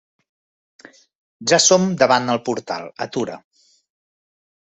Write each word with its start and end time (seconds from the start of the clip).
Ja 1.51 1.59
som 1.65 1.85
davant 2.03 2.31
el 2.37 2.41
portal: 2.47 2.87
atura. 3.07 3.37